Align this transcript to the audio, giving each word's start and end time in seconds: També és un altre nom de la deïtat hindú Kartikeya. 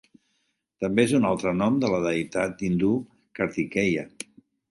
També 0.83 1.03
és 1.07 1.11
un 1.17 1.27
altre 1.31 1.51
nom 1.57 1.77
de 1.83 1.91
la 1.95 1.99
deïtat 2.07 2.65
hindú 2.69 2.91
Kartikeya. 3.41 4.07